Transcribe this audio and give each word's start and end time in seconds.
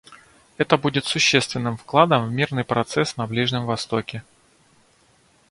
Это 0.57 0.77
будет 0.77 1.05
существенным 1.05 1.77
вкладом 1.77 2.25
в 2.27 2.31
мирный 2.31 2.63
процесс 2.63 3.17
на 3.17 3.27
Ближнем 3.27 3.67
Востоке. 3.67 4.23